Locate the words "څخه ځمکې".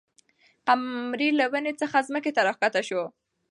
1.81-2.31